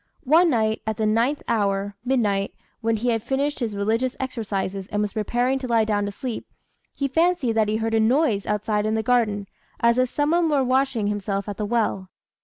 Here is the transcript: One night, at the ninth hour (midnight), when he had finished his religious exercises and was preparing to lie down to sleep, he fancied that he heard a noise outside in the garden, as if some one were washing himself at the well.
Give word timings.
One 0.25 0.49
night, 0.49 0.81
at 0.87 0.97
the 0.97 1.05
ninth 1.05 1.43
hour 1.47 1.95
(midnight), 2.03 2.55
when 2.79 2.95
he 2.95 3.09
had 3.09 3.21
finished 3.21 3.59
his 3.59 3.75
religious 3.75 4.15
exercises 4.19 4.87
and 4.87 4.99
was 4.99 5.13
preparing 5.13 5.59
to 5.59 5.67
lie 5.67 5.85
down 5.85 6.05
to 6.07 6.11
sleep, 6.11 6.47
he 6.95 7.07
fancied 7.07 7.53
that 7.53 7.67
he 7.67 7.75
heard 7.75 7.93
a 7.93 7.99
noise 7.99 8.47
outside 8.47 8.87
in 8.87 8.95
the 8.95 9.03
garden, 9.03 9.45
as 9.79 9.99
if 9.99 10.09
some 10.09 10.31
one 10.31 10.49
were 10.49 10.63
washing 10.63 11.05
himself 11.05 11.47
at 11.47 11.57
the 11.57 11.67
well. 11.67 12.09